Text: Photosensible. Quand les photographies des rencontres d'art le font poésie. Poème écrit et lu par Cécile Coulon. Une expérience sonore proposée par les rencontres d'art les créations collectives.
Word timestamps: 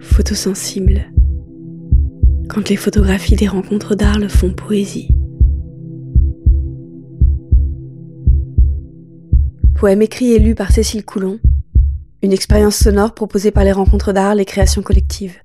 Photosensible. 0.00 1.10
Quand 2.48 2.68
les 2.68 2.76
photographies 2.76 3.36
des 3.36 3.48
rencontres 3.48 3.94
d'art 3.94 4.18
le 4.18 4.28
font 4.28 4.52
poésie. 4.52 5.08
Poème 9.74 10.02
écrit 10.02 10.32
et 10.32 10.38
lu 10.38 10.54
par 10.54 10.70
Cécile 10.70 11.04
Coulon. 11.04 11.38
Une 12.22 12.32
expérience 12.32 12.76
sonore 12.76 13.14
proposée 13.14 13.50
par 13.50 13.64
les 13.64 13.72
rencontres 13.72 14.12
d'art 14.12 14.34
les 14.34 14.44
créations 14.44 14.82
collectives. 14.82 15.38